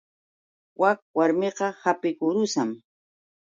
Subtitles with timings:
[0.81, 2.69] Wak warmiqa apikurusam.